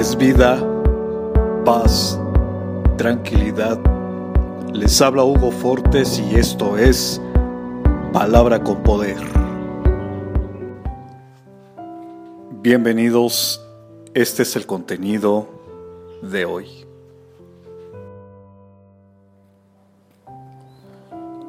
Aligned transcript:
es 0.00 0.16
vida, 0.16 0.58
paz, 1.66 2.18
tranquilidad. 2.96 3.78
Les 4.72 4.98
habla 5.02 5.24
Hugo 5.24 5.50
Fortes 5.50 6.18
y 6.18 6.36
esto 6.36 6.78
es 6.78 7.20
Palabra 8.10 8.64
con 8.64 8.82
Poder. 8.82 9.18
Bienvenidos, 12.62 13.62
este 14.14 14.44
es 14.44 14.56
el 14.56 14.64
contenido 14.64 15.46
de 16.22 16.46
hoy. 16.46 16.66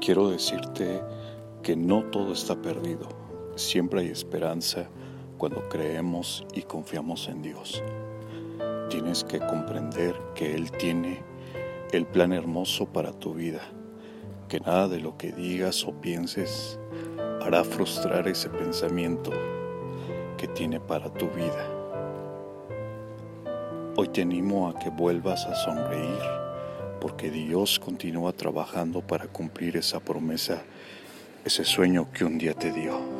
Quiero 0.00 0.28
decirte 0.28 1.00
que 1.62 1.76
no 1.76 2.02
todo 2.06 2.32
está 2.32 2.56
perdido, 2.56 3.06
siempre 3.54 4.00
hay 4.00 4.08
esperanza 4.08 4.88
cuando 5.38 5.68
creemos 5.68 6.44
y 6.52 6.62
confiamos 6.62 7.28
en 7.28 7.42
Dios. 7.42 7.80
Tienes 8.90 9.22
que 9.22 9.38
comprender 9.38 10.16
que 10.34 10.52
Él 10.52 10.72
tiene 10.72 11.22
el 11.92 12.06
plan 12.06 12.32
hermoso 12.32 12.86
para 12.86 13.12
tu 13.12 13.34
vida, 13.34 13.60
que 14.48 14.58
nada 14.58 14.88
de 14.88 14.98
lo 14.98 15.16
que 15.16 15.30
digas 15.30 15.84
o 15.84 15.92
pienses 15.92 16.76
hará 17.40 17.62
frustrar 17.62 18.26
ese 18.26 18.50
pensamiento 18.50 19.30
que 20.36 20.48
tiene 20.48 20.80
para 20.80 21.08
tu 21.08 21.28
vida. 21.28 21.70
Hoy 23.94 24.08
te 24.08 24.22
animo 24.22 24.68
a 24.68 24.76
que 24.76 24.90
vuelvas 24.90 25.46
a 25.46 25.54
sonreír, 25.54 26.20
porque 27.00 27.30
Dios 27.30 27.78
continúa 27.78 28.32
trabajando 28.32 29.02
para 29.02 29.28
cumplir 29.28 29.76
esa 29.76 30.00
promesa, 30.00 30.64
ese 31.44 31.64
sueño 31.64 32.10
que 32.12 32.24
un 32.24 32.38
día 32.38 32.54
te 32.54 32.72
dio. 32.72 33.19